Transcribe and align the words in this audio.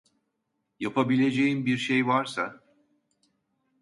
Yapabileceğim 0.79 1.65
bir 1.65 1.77
şey 1.77 2.07
varsa… 2.07 2.61